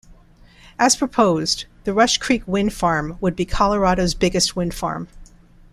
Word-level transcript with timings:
As 0.79 0.95
proposed, 0.95 1.65
the 1.83 1.93
Rush 1.93 2.17
Creek 2.17 2.41
wind 2.47 2.73
farm 2.73 3.19
would 3.21 3.35
be 3.35 3.45
Colorado's 3.45 4.15
biggest 4.15 4.55
wind 4.55 4.73
farm. 4.73 5.07